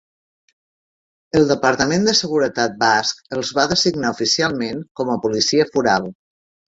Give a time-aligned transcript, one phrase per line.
[1.39, 6.09] El Departament de Seguretat Basc els va designar oficialment com a policia foral.